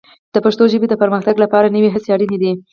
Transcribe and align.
د 0.33 0.35
پښتو 0.45 0.63
ژبې 0.71 0.87
د 0.89 0.93
پرمختګ 1.01 1.35
لپاره 1.43 1.73
نوې 1.75 1.89
هڅې 1.95 2.09
اړینې 2.15 2.37
دي. 2.41 2.51